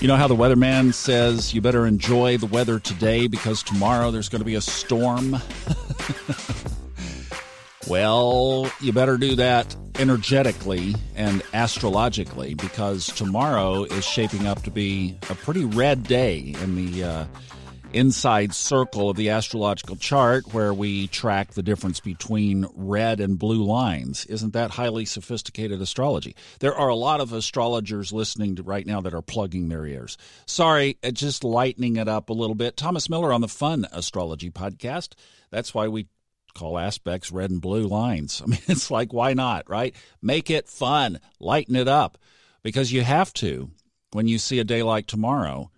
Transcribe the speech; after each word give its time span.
You 0.00 0.06
know 0.06 0.14
how 0.14 0.28
the 0.28 0.36
weatherman 0.36 0.94
says 0.94 1.52
you 1.52 1.60
better 1.60 1.84
enjoy 1.84 2.38
the 2.38 2.46
weather 2.46 2.78
today 2.78 3.26
because 3.26 3.64
tomorrow 3.64 4.12
there's 4.12 4.28
going 4.28 4.38
to 4.38 4.44
be 4.44 4.54
a 4.54 4.60
storm? 4.60 5.36
well, 7.88 8.70
you 8.80 8.92
better 8.92 9.16
do 9.16 9.34
that 9.34 9.74
energetically 9.98 10.94
and 11.16 11.42
astrologically 11.52 12.54
because 12.54 13.06
tomorrow 13.06 13.82
is 13.82 14.04
shaping 14.04 14.46
up 14.46 14.62
to 14.62 14.70
be 14.70 15.18
a 15.30 15.34
pretty 15.34 15.64
red 15.64 16.04
day 16.04 16.54
in 16.62 16.76
the 16.76 17.02
uh, 17.02 17.24
inside 17.92 18.54
circle 18.54 19.08
of 19.08 19.16
the 19.16 19.30
astrological 19.30 19.96
chart 19.96 20.52
where 20.52 20.74
we 20.74 21.06
track 21.08 21.52
the 21.52 21.62
difference 21.62 22.00
between 22.00 22.66
red 22.74 23.20
and 23.20 23.38
blue 23.38 23.64
lines. 23.64 24.26
Isn't 24.26 24.52
that 24.52 24.72
highly 24.72 25.04
sophisticated 25.04 25.80
astrology? 25.80 26.36
There 26.60 26.74
are 26.74 26.88
a 26.88 26.94
lot 26.94 27.20
of 27.20 27.32
astrologers 27.32 28.12
listening 28.12 28.56
to 28.56 28.62
right 28.62 28.86
now 28.86 29.00
that 29.00 29.14
are 29.14 29.22
plugging 29.22 29.68
their 29.68 29.86
ears. 29.86 30.18
Sorry, 30.46 30.98
uh, 31.02 31.10
just 31.10 31.44
lightening 31.44 31.96
it 31.96 32.08
up 32.08 32.28
a 32.28 32.34
little 32.34 32.54
bit. 32.54 32.76
Thomas 32.76 33.08
Miller 33.08 33.32
on 33.32 33.40
the 33.40 33.48
Fun 33.48 33.86
Astrology 33.92 34.50
podcast. 34.50 35.14
That's 35.50 35.72
why 35.72 35.88
we 35.88 36.08
call 36.54 36.78
aspects 36.78 37.32
red 37.32 37.50
and 37.50 37.60
blue 37.60 37.86
lines. 37.86 38.42
I 38.44 38.48
mean, 38.48 38.60
it's 38.68 38.90
like, 38.90 39.12
why 39.12 39.32
not, 39.32 39.68
right? 39.68 39.94
Make 40.20 40.50
it 40.50 40.68
fun, 40.68 41.20
lighten 41.40 41.76
it 41.76 41.88
up 41.88 42.18
because 42.62 42.92
you 42.92 43.02
have 43.02 43.32
to 43.34 43.70
when 44.12 44.28
you 44.28 44.38
see 44.38 44.58
a 44.58 44.64
day 44.64 44.82
like 44.82 45.06
tomorrow 45.06 45.70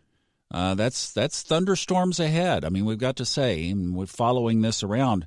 uh, 0.52 0.74
that's 0.74 1.12
that's 1.12 1.42
thunderstorms 1.42 2.18
ahead. 2.18 2.64
I 2.64 2.70
mean, 2.70 2.84
we've 2.84 2.98
got 2.98 3.16
to 3.16 3.24
say, 3.24 3.72
we're 3.72 4.06
following 4.06 4.62
this 4.62 4.82
around, 4.82 5.26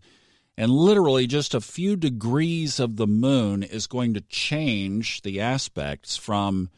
and 0.58 0.70
literally 0.70 1.28
just 1.28 1.54
a 1.54 1.62
few 1.62 1.96
degrees 1.96 2.80
of 2.80 2.98
the 2.98 3.08
moon 3.08 3.64
is 3.64 3.88
going 3.88 4.14
to 4.16 4.22
change 4.22 5.22
the 5.22 5.40
aspects 5.40 6.18
from 6.18 6.70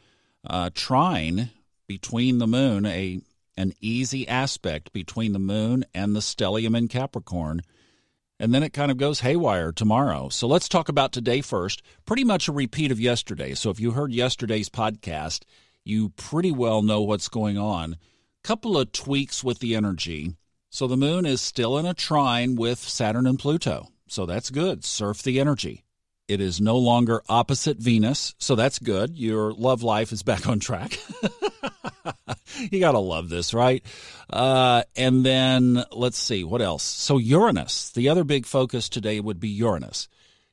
uh, 0.46 0.70
trine 0.74 1.50
between 1.88 2.38
the 2.38 2.46
moon, 2.46 2.86
a 2.86 3.20
an 3.56 3.72
easy 3.80 4.28
aspect 4.28 4.92
between 4.92 5.32
the 5.32 5.38
moon 5.38 5.84
and 5.94 6.14
the 6.14 6.20
stellium 6.20 6.76
in 6.76 6.88
Capricorn. 6.88 7.62
And 8.38 8.52
then 8.52 8.62
it 8.62 8.74
kind 8.74 8.90
of 8.90 8.98
goes 8.98 9.20
haywire 9.20 9.72
tomorrow. 9.72 10.28
So 10.28 10.46
let's 10.46 10.68
talk 10.68 10.90
about 10.90 11.10
today 11.10 11.40
first. 11.40 11.82
Pretty 12.04 12.22
much 12.22 12.48
a 12.48 12.52
repeat 12.52 12.92
of 12.92 13.00
yesterday. 13.00 13.54
So 13.54 13.70
if 13.70 13.80
you 13.80 13.92
heard 13.92 14.12
yesterday's 14.12 14.68
podcast, 14.68 15.44
you 15.84 16.10
pretty 16.10 16.52
well 16.52 16.82
know 16.82 17.00
what's 17.00 17.28
going 17.28 17.56
on 17.56 17.96
couple 18.46 18.78
of 18.78 18.92
tweaks 18.92 19.42
with 19.42 19.58
the 19.58 19.74
energy. 19.74 20.36
So 20.70 20.86
the 20.86 20.96
moon 20.96 21.26
is 21.26 21.40
still 21.40 21.78
in 21.78 21.84
a 21.84 21.92
trine 21.92 22.54
with 22.54 22.78
Saturn 22.78 23.26
and 23.26 23.36
Pluto. 23.36 23.88
So 24.06 24.24
that's 24.24 24.50
good. 24.50 24.84
Surf 24.84 25.20
the 25.24 25.40
energy. 25.40 25.82
It 26.28 26.40
is 26.40 26.60
no 26.60 26.76
longer 26.76 27.22
opposite 27.28 27.78
Venus. 27.78 28.36
So 28.38 28.54
that's 28.54 28.78
good. 28.78 29.18
Your 29.18 29.52
love 29.52 29.82
life 29.82 30.12
is 30.12 30.22
back 30.22 30.46
on 30.48 30.60
track. 30.60 30.96
you 32.70 32.78
got 32.78 32.92
to 32.92 33.00
love 33.00 33.30
this, 33.30 33.52
right? 33.52 33.84
Uh, 34.30 34.84
and 34.94 35.26
then 35.26 35.82
let's 35.90 36.18
see, 36.18 36.44
what 36.44 36.62
else? 36.62 36.84
So 36.84 37.18
Uranus, 37.18 37.90
the 37.90 38.10
other 38.10 38.22
big 38.22 38.46
focus 38.46 38.88
today 38.88 39.18
would 39.18 39.40
be 39.40 39.48
Uranus. 39.48 40.06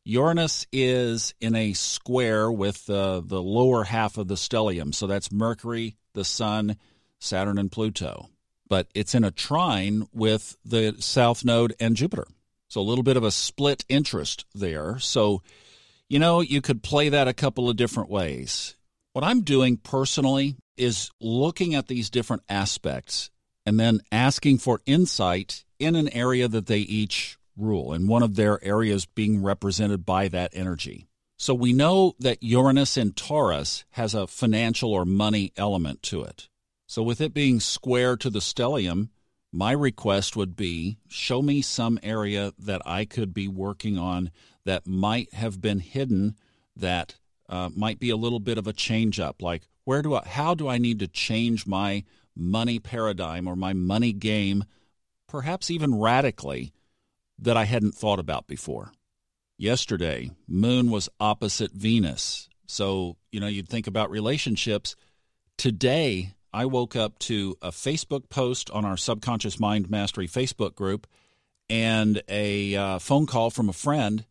Uranus 0.03 0.65
is 0.71 1.35
in 1.39 1.53
a 1.53 1.73
square 1.73 2.51
with 2.51 2.89
uh, 2.89 3.21
the 3.23 3.41
lower 3.41 3.83
half 3.83 4.17
of 4.17 4.27
the 4.27 4.35
stellium. 4.35 4.95
So 4.95 5.05
that's 5.05 5.31
Mercury, 5.31 5.95
the 6.15 6.25
Sun, 6.25 6.77
Saturn 7.23 7.57
and 7.57 7.71
Pluto. 7.71 8.29
But 8.67 8.87
it's 8.93 9.15
in 9.15 9.23
a 9.23 9.31
trine 9.31 10.07
with 10.13 10.57
the 10.65 10.95
South 10.99 11.45
Node 11.45 11.75
and 11.79 11.95
Jupiter. 11.95 12.27
So 12.67 12.81
a 12.81 12.83
little 12.83 13.03
bit 13.03 13.17
of 13.17 13.23
a 13.23 13.31
split 13.31 13.85
interest 13.87 14.45
there. 14.55 14.97
So, 14.99 15.41
you 16.09 16.17
know, 16.19 16.41
you 16.41 16.61
could 16.61 16.81
play 16.81 17.09
that 17.09 17.27
a 17.27 17.33
couple 17.33 17.69
of 17.69 17.75
different 17.75 18.09
ways. 18.09 18.75
What 19.11 19.23
I'm 19.23 19.41
doing 19.41 19.77
personally 19.77 20.55
is 20.75 21.11
looking 21.19 21.75
at 21.75 21.87
these 21.87 22.09
different 22.09 22.43
aspects 22.49 23.29
and 23.65 23.79
then 23.79 24.01
asking 24.11 24.57
for 24.57 24.81
insight 24.85 25.63
in 25.77 25.95
an 25.95 26.09
area 26.09 26.47
that 26.47 26.65
they 26.65 26.79
each 26.79 27.37
rule, 27.55 27.93
and 27.93 28.09
one 28.09 28.23
of 28.23 28.35
their 28.35 28.63
areas 28.63 29.05
being 29.05 29.43
represented 29.43 30.05
by 30.05 30.27
that 30.29 30.51
energy. 30.53 31.07
So 31.37 31.53
we 31.53 31.73
know 31.73 32.15
that 32.19 32.41
Uranus 32.41 32.97
in 32.97 33.11
Taurus 33.13 33.85
has 33.91 34.15
a 34.15 34.27
financial 34.27 34.91
or 34.91 35.05
money 35.05 35.51
element 35.55 36.01
to 36.03 36.23
it. 36.23 36.49
So, 36.87 37.01
with 37.01 37.21
it 37.21 37.33
being 37.33 37.59
square 37.59 38.17
to 38.17 38.29
the 38.29 38.39
stellium, 38.39 39.09
my 39.51 39.71
request 39.71 40.35
would 40.35 40.55
be 40.55 40.97
show 41.07 41.41
me 41.41 41.61
some 41.61 41.99
area 42.01 42.53
that 42.57 42.81
I 42.85 43.05
could 43.05 43.33
be 43.33 43.47
working 43.47 43.97
on 43.97 44.31
that 44.65 44.87
might 44.87 45.33
have 45.33 45.61
been 45.61 45.79
hidden 45.79 46.35
that 46.75 47.15
uh, 47.49 47.69
might 47.75 47.99
be 47.99 48.09
a 48.09 48.17
little 48.17 48.39
bit 48.39 48.57
of 48.57 48.67
a 48.67 48.73
change 48.73 49.19
up. 49.19 49.41
Like, 49.41 49.67
where 49.83 50.01
do 50.01 50.15
I, 50.15 50.25
how 50.25 50.55
do 50.55 50.67
I 50.67 50.77
need 50.77 50.99
to 50.99 51.07
change 51.07 51.67
my 51.67 52.03
money 52.35 52.79
paradigm 52.79 53.47
or 53.47 53.55
my 53.55 53.73
money 53.73 54.11
game, 54.11 54.63
perhaps 55.27 55.69
even 55.69 55.99
radically, 55.99 56.73
that 57.37 57.57
I 57.57 57.65
hadn't 57.65 57.95
thought 57.95 58.19
about 58.19 58.47
before? 58.47 58.91
Yesterday, 59.57 60.31
Moon 60.47 60.89
was 60.89 61.09
opposite 61.19 61.73
Venus. 61.73 62.49
So, 62.65 63.17
you 63.31 63.39
know, 63.39 63.47
you'd 63.47 63.69
think 63.69 63.85
about 63.85 64.09
relationships. 64.09 64.95
Today, 65.57 66.33
I 66.53 66.65
woke 66.65 66.95
up 66.95 67.17
to 67.19 67.57
a 67.63 67.71
Facebook 67.71 68.29
post 68.29 68.69
on 68.69 68.85
our 68.85 68.95
Subconscious 68.95 69.59
Mind 69.59 69.89
Mastery 69.89 70.27
Facebook 70.27 70.75
group 70.75 71.07
and 71.67 72.21
a 72.29 72.75
uh, 72.75 72.99
phone 72.99 73.25
call 73.25 73.49
from 73.49 73.69
a 73.69 73.73
friend, 73.73 74.25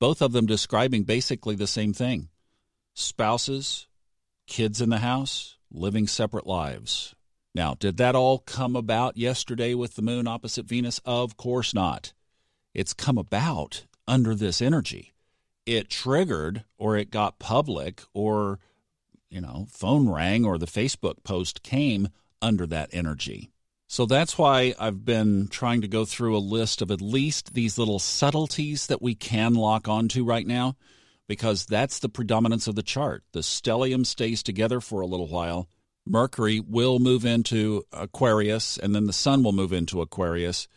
both 0.00 0.22
of 0.22 0.32
them 0.32 0.46
describing 0.46 1.02
basically 1.02 1.54
the 1.54 1.66
same 1.66 1.92
thing 1.92 2.28
spouses, 2.94 3.86
kids 4.46 4.80
in 4.80 4.88
the 4.88 4.98
house, 4.98 5.56
living 5.70 6.06
separate 6.06 6.46
lives. 6.46 7.14
Now, 7.54 7.74
did 7.74 7.98
that 7.98 8.14
all 8.14 8.38
come 8.38 8.74
about 8.74 9.16
yesterday 9.16 9.74
with 9.74 9.94
the 9.94 10.02
moon 10.02 10.26
opposite 10.26 10.66
Venus? 10.66 11.00
Of 11.04 11.36
course 11.36 11.74
not. 11.74 12.12
It's 12.72 12.94
come 12.94 13.18
about 13.18 13.84
under 14.06 14.34
this 14.34 14.62
energy. 14.62 15.14
It 15.66 15.90
triggered 15.90 16.64
or 16.78 16.96
it 16.96 17.10
got 17.10 17.38
public 17.38 18.02
or 18.14 18.58
you 19.30 19.40
know, 19.40 19.66
phone 19.70 20.08
rang 20.08 20.44
or 20.44 20.58
the 20.58 20.66
Facebook 20.66 21.22
post 21.24 21.62
came 21.62 22.08
under 22.40 22.66
that 22.66 22.90
energy. 22.92 23.50
So 23.86 24.04
that's 24.04 24.36
why 24.36 24.74
I've 24.78 25.04
been 25.04 25.48
trying 25.48 25.80
to 25.80 25.88
go 25.88 26.04
through 26.04 26.36
a 26.36 26.38
list 26.38 26.82
of 26.82 26.90
at 26.90 27.00
least 27.00 27.54
these 27.54 27.78
little 27.78 27.98
subtleties 27.98 28.86
that 28.86 29.00
we 29.02 29.14
can 29.14 29.54
lock 29.54 29.88
onto 29.88 30.24
right 30.24 30.46
now, 30.46 30.76
because 31.26 31.66
that's 31.66 31.98
the 31.98 32.08
predominance 32.08 32.66
of 32.66 32.74
the 32.74 32.82
chart. 32.82 33.24
The 33.32 33.40
stellium 33.40 34.06
stays 34.06 34.42
together 34.42 34.80
for 34.80 35.00
a 35.00 35.06
little 35.06 35.28
while. 35.28 35.68
Mercury 36.06 36.60
will 36.60 36.98
move 36.98 37.26
into 37.26 37.84
Aquarius, 37.92 38.78
and 38.78 38.94
then 38.94 39.06
the 39.06 39.12
sun 39.12 39.42
will 39.42 39.52
move 39.52 39.72
into 39.74 40.00
Aquarius. 40.00 40.68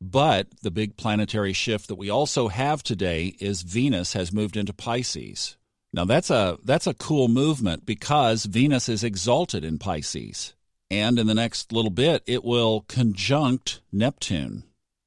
But 0.00 0.46
the 0.62 0.70
big 0.70 0.96
planetary 0.96 1.52
shift 1.52 1.88
that 1.88 1.96
we 1.96 2.08
also 2.08 2.48
have 2.48 2.82
today 2.82 3.36
is 3.38 3.62
Venus 3.62 4.14
has 4.14 4.32
moved 4.32 4.56
into 4.56 4.72
Pisces. 4.72 5.57
Now 5.92 6.04
that's 6.04 6.30
a 6.30 6.58
that's 6.64 6.86
a 6.86 6.94
cool 6.94 7.28
movement 7.28 7.86
because 7.86 8.44
Venus 8.44 8.88
is 8.88 9.02
exalted 9.02 9.64
in 9.64 9.78
Pisces. 9.78 10.54
And 10.90 11.18
in 11.18 11.26
the 11.26 11.34
next 11.34 11.72
little 11.72 11.90
bit 11.90 12.22
it 12.26 12.44
will 12.44 12.84
conjunct 12.88 13.80
Neptune. 13.92 14.64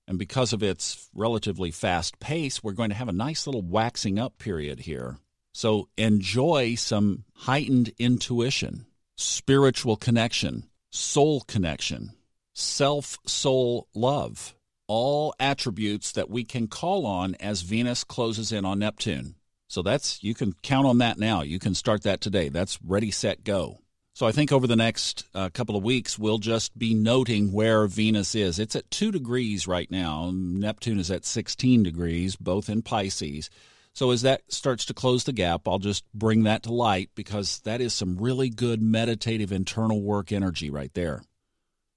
And 0.07 0.17
because 0.19 0.51
of 0.51 0.63
its 0.63 1.09
relatively 1.13 1.71
fast 1.71 2.19
pace, 2.19 2.61
we're 2.63 2.73
going 2.73 2.89
to 2.89 2.95
have 2.95 3.07
a 3.07 3.13
nice 3.13 3.47
little 3.47 3.61
waxing 3.61 4.19
up 4.19 4.37
period 4.39 4.81
here. 4.81 5.19
So 5.53 5.87
enjoy 5.97 6.75
some 6.75 7.23
heightened 7.33 7.93
intuition, 7.97 8.87
spiritual 9.15 9.95
connection, 9.95 10.65
soul 10.89 11.41
connection, 11.41 12.11
self 12.53 13.19
soul 13.25 13.87
love, 13.93 14.55
all 14.87 15.33
attributes 15.39 16.11
that 16.13 16.29
we 16.29 16.43
can 16.43 16.67
call 16.67 17.05
on 17.05 17.35
as 17.35 17.61
Venus 17.61 18.03
closes 18.03 18.51
in 18.51 18.65
on 18.65 18.79
Neptune. 18.79 19.35
So 19.71 19.81
that's 19.81 20.21
you 20.21 20.33
can 20.33 20.53
count 20.61 20.85
on 20.85 20.97
that 20.97 21.17
now. 21.17 21.43
You 21.43 21.57
can 21.57 21.75
start 21.75 22.03
that 22.03 22.19
today. 22.19 22.49
That's 22.49 22.77
ready, 22.83 23.09
set, 23.09 23.45
go. 23.45 23.79
So 24.13 24.27
I 24.27 24.33
think 24.33 24.51
over 24.51 24.67
the 24.67 24.75
next 24.75 25.25
uh, 25.33 25.49
couple 25.53 25.77
of 25.77 25.83
weeks, 25.83 26.19
we'll 26.19 26.39
just 26.39 26.77
be 26.77 26.93
noting 26.93 27.53
where 27.53 27.87
Venus 27.87 28.35
is. 28.35 28.59
It's 28.59 28.75
at 28.75 28.91
two 28.91 29.11
degrees 29.11 29.67
right 29.67 29.89
now. 29.89 30.29
Neptune 30.33 30.99
is 30.99 31.09
at 31.09 31.23
16 31.23 31.83
degrees, 31.83 32.35
both 32.35 32.69
in 32.69 32.81
Pisces. 32.81 33.49
So 33.93 34.11
as 34.11 34.21
that 34.23 34.41
starts 34.51 34.85
to 34.85 34.93
close 34.93 35.23
the 35.23 35.31
gap, 35.31 35.65
I'll 35.65 35.79
just 35.79 36.03
bring 36.13 36.43
that 36.43 36.63
to 36.63 36.73
light 36.73 37.09
because 37.15 37.59
that 37.59 37.79
is 37.79 37.93
some 37.93 38.17
really 38.17 38.49
good 38.49 38.81
meditative 38.81 39.53
internal 39.53 40.01
work 40.01 40.33
energy 40.33 40.69
right 40.69 40.93
there. 40.93 41.23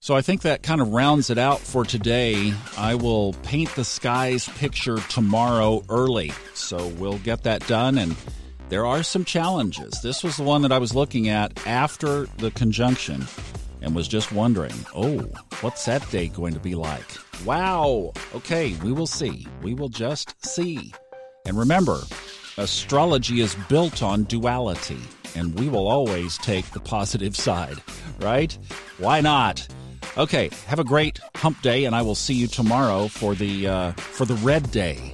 So 0.04 0.14
I 0.14 0.20
think 0.20 0.42
that 0.42 0.62
kind 0.62 0.82
of 0.82 0.88
rounds 0.88 1.30
it 1.30 1.38
out 1.38 1.60
for 1.60 1.82
today. 1.82 2.52
I 2.76 2.94
will 2.94 3.32
paint 3.42 3.74
the 3.74 3.86
skies 3.86 4.46
picture 4.58 4.98
tomorrow 5.08 5.82
early. 5.88 6.30
So 6.52 6.88
we'll 6.88 7.16
get 7.20 7.44
that 7.44 7.66
done. 7.66 7.96
And 7.96 8.14
there 8.68 8.84
are 8.84 9.02
some 9.02 9.24
challenges. 9.24 10.02
This 10.02 10.22
was 10.22 10.36
the 10.36 10.42
one 10.42 10.60
that 10.60 10.72
I 10.72 10.78
was 10.78 10.94
looking 10.94 11.30
at 11.30 11.66
after 11.66 12.26
the 12.36 12.50
conjunction 12.50 13.24
and 13.80 13.94
was 13.94 14.06
just 14.06 14.30
wondering, 14.30 14.74
oh, 14.94 15.20
what's 15.62 15.86
that 15.86 16.06
day 16.10 16.28
going 16.28 16.52
to 16.52 16.60
be 16.60 16.74
like? 16.74 17.10
Wow. 17.46 18.12
Okay, 18.34 18.74
we 18.84 18.92
will 18.92 19.06
see. 19.06 19.46
We 19.62 19.72
will 19.72 19.88
just 19.88 20.44
see. 20.44 20.92
And 21.46 21.58
remember, 21.58 22.02
astrology 22.58 23.40
is 23.40 23.54
built 23.70 24.02
on 24.02 24.24
duality, 24.24 25.00
and 25.34 25.58
we 25.58 25.70
will 25.70 25.88
always 25.88 26.36
take 26.36 26.70
the 26.72 26.80
positive 26.80 27.34
side. 27.48 27.78
right? 28.20 28.52
Why 28.98 29.22
not? 29.22 29.66
Okay, 30.16 30.48
have 30.66 30.78
a 30.78 30.84
great 30.84 31.18
hump 31.34 31.60
day, 31.62 31.86
and 31.86 31.94
I 31.94 32.02
will 32.02 32.14
see 32.14 32.34
you 32.34 32.46
tomorrow 32.46 33.08
for 33.08 33.34
the 33.34 33.66
uh, 33.66 33.92
for 33.92 34.24
the 34.24 34.34
red 34.36 34.70
day. 34.70 35.13